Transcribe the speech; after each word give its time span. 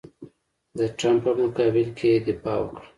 د 0.77 0.79
ټرمپ 0.97 1.21
په 1.25 1.31
مقابل 1.41 1.87
کې 1.97 2.07
یې 2.13 2.19
دفاع 2.27 2.57
وکړه. 2.61 2.79